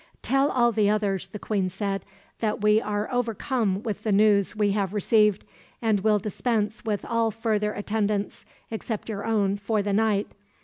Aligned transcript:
"Tell 0.23 0.49
all 0.49 0.71
the 0.71 0.89
others," 0.89 1.27
the 1.27 1.37
queen 1.37 1.69
said, 1.69 2.03
"that 2.39 2.61
we 2.61 2.81
are 2.81 3.07
overcome 3.11 3.83
with 3.83 4.01
the 4.01 4.11
news 4.11 4.55
we 4.55 4.71
have 4.71 4.95
received, 4.95 5.43
and 5.79 5.99
will 5.99 6.17
dispense 6.17 6.83
with 6.83 7.05
all 7.05 7.29
further 7.29 7.71
attendance, 7.73 8.43
except 8.71 9.09
your 9.09 9.23
own, 9.23 9.57
for 9.57 9.83
the 9.83 9.93
night. 9.93 10.31